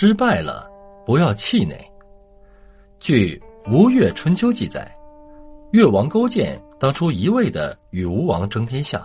[0.00, 0.70] 失败了，
[1.04, 1.76] 不要气馁。
[3.00, 3.36] 据
[3.68, 4.96] 《吴越春秋》记载，
[5.72, 9.04] 越王勾践当初一味的与吴王争天下，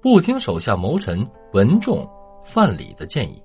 [0.00, 2.08] 不听手下谋臣文仲、
[2.44, 3.42] 范蠡的建议，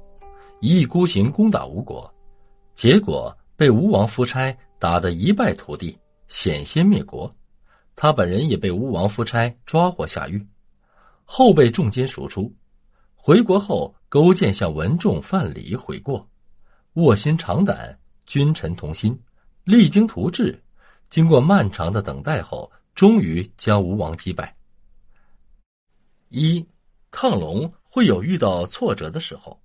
[0.59, 2.08] 一意孤行攻打吴国，
[2.76, 5.97] 结果被吴王夫差打得一败涂地，
[6.28, 7.36] 险些灭国。
[7.96, 10.47] 他本人也被吴王夫差抓获下狱，
[11.24, 12.54] 后被重金赎出。
[13.15, 16.23] 回国后，勾践向文仲、范蠡悔过，
[16.95, 19.17] 卧薪尝胆，君臣同心。
[19.65, 20.61] 励精图治，
[21.09, 24.55] 经过漫长的等待后，终于将吴王击败。
[26.29, 26.65] 一，
[27.11, 29.59] 亢龙会有遇到挫折的时候，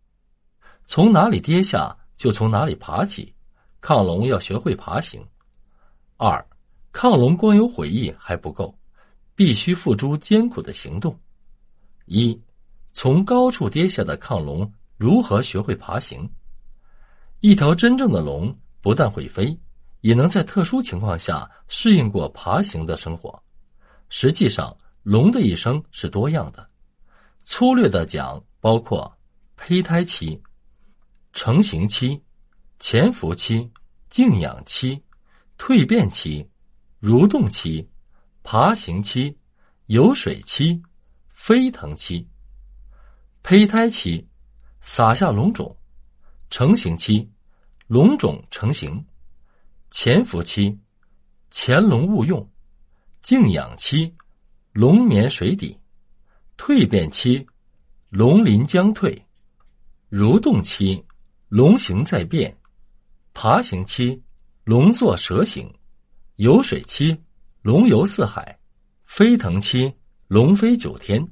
[0.86, 3.33] 从哪里跌下就从哪里爬起，
[3.80, 5.24] 亢龙要学会爬行。
[6.16, 6.44] 二，
[6.92, 8.77] 亢龙光有悔意还不够，
[9.36, 11.16] 必须付诸艰苦的行动。
[12.06, 12.36] 一，
[12.92, 16.28] 从高处跌下的亢龙如何学会爬行？
[17.40, 19.58] 一条真正的龙不但会飞。
[20.02, 23.38] 也能在特殊情况下适应过爬行的生活。
[24.08, 26.66] 实际上，龙的一生是多样的。
[27.44, 29.14] 粗略的讲，包括
[29.58, 30.42] 胚胎期、
[31.34, 32.19] 成型期、
[32.78, 33.70] 潜伏期、
[34.08, 34.98] 静养期、
[35.58, 36.48] 蜕变期、
[37.02, 37.86] 蠕动期、
[38.42, 39.36] 爬行期、
[39.88, 40.80] 游水期、
[41.28, 42.27] 飞腾期。
[43.42, 44.27] 胚胎期，
[44.80, 45.77] 撒下龙种；
[46.51, 47.27] 成型期，
[47.87, 49.03] 龙种成型。
[49.93, 50.77] 潜伏期，
[51.51, 52.45] 潜龙勿用；
[53.23, 54.12] 静养期，
[54.73, 55.77] 龙眠水底；
[56.56, 57.47] 蜕变期，
[58.09, 59.11] 龙鳞将退；
[60.11, 61.05] 蠕动期，
[61.48, 62.53] 龙形在变；
[63.33, 64.21] 爬行期，
[64.65, 65.67] 龙作蛇形；
[66.37, 67.17] 游水期，
[67.62, 68.43] 龙游四海；
[69.05, 69.93] 飞腾期，
[70.27, 71.27] 龙飞九天。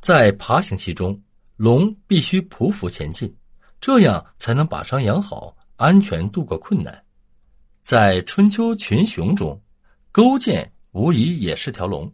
[0.00, 1.22] 在爬行期中，
[1.56, 3.34] 龙必须匍匐前进，
[3.80, 7.02] 这样才能把伤养好，安全度过困难。
[7.82, 9.58] 在春秋群雄中，
[10.12, 12.12] 勾践无疑也是条龙，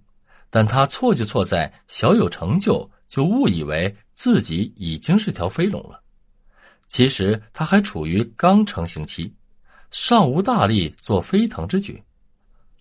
[0.48, 6.00] 但他错就错在小有成就就误以为自己已经是条飞龙了。
[6.86, 9.34] 其实他还处于刚成型期，
[9.90, 12.00] 尚无大力做飞腾之举。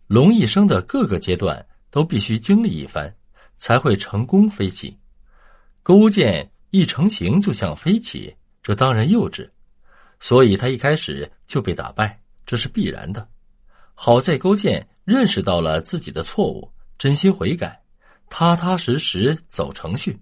[0.06, 3.12] 龙一生的各个阶段都必须经历一番，
[3.58, 4.96] 才会成功飞起。
[5.82, 9.48] 勾践一成型就想飞起，这当然幼稚，
[10.20, 12.20] 所以他一开始就被打败。
[12.48, 13.30] 这是必然的，
[13.94, 16.68] 好在勾践认识到了自己的错误，
[16.98, 17.80] 真心悔改，
[18.28, 20.20] 踏踏实实走程序，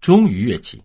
[0.00, 0.80] 终于跃起。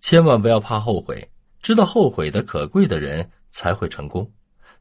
[0.00, 1.30] 千万不要怕后悔，
[1.62, 4.28] 知道后悔的可贵的人才会成功。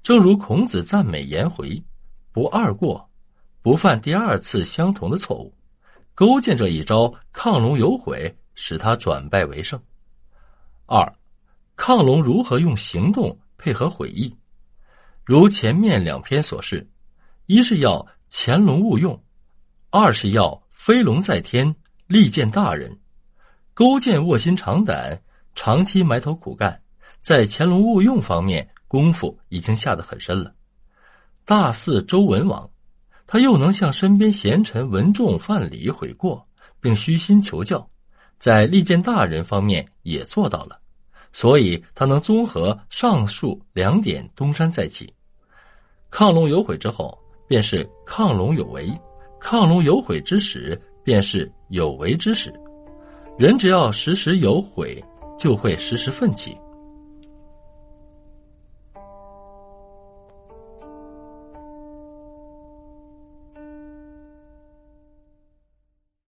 [0.02, 1.79] 正如孔子赞美颜回
[2.34, 3.07] ：“不二过，
[3.62, 5.53] 不犯第二次相同的错误。”
[6.16, 9.79] 勾践这一招亢龙有悔，使他转败为胜。
[10.86, 11.16] 二，
[11.78, 14.36] 亢龙如何用行动配合悔意？
[15.24, 16.88] 如前面两篇所示，
[17.46, 19.24] 一是要潜龙勿用，
[19.90, 21.74] 二是要飞龙在天，
[22.08, 23.00] 力见大人。
[23.74, 25.20] 勾践卧薪尝胆，
[25.56, 26.82] 长期埋头苦干，
[27.22, 30.54] 在潜龙勿用方面功夫已经下得很深了。
[31.46, 32.70] 大肆周文王，
[33.26, 36.46] 他又能向身边贤臣文仲、范蠡悔过，
[36.82, 37.90] 并虚心求教，
[38.38, 40.80] 在利见大人方面也做到了。
[41.32, 45.12] 所以，他能综合上述两点东山再起。
[46.12, 47.18] 亢龙有悔之后，
[47.48, 48.86] 便是亢龙有为；
[49.42, 52.54] 亢龙有悔之时，便是有为之时。
[53.36, 55.04] 人只要时时有悔，
[55.40, 56.56] 就会时时奋起。